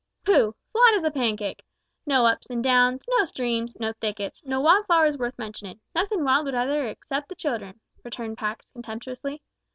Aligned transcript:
"Pooh! 0.25 0.55
flat 0.71 0.95
as 0.95 1.03
a 1.03 1.11
pancake. 1.11 1.61
No 2.07 2.25
ups 2.25 2.49
and 2.49 2.63
downs, 2.63 3.03
no 3.07 3.23
streams, 3.23 3.79
no 3.79 3.93
thickets, 4.01 4.41
no 4.43 4.59
wild 4.59 4.87
flowers 4.87 5.15
worth 5.15 5.37
mentioning 5.37 5.79
nothin' 5.93 6.23
wild 6.23 6.45
whatever 6.47 6.95
'cept 7.05 7.29
the 7.29 7.35
child'n," 7.35 7.79
returned 8.03 8.39
Pax, 8.39 8.65
contemptuously. 8.73 9.43